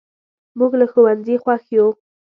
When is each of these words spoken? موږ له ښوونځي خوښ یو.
موږ 0.57 0.71
له 0.79 0.85
ښوونځي 0.91 1.35
خوښ 1.43 1.63
یو. 1.77 1.87